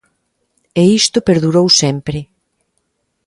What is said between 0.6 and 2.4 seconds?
E isto perdurou sempre.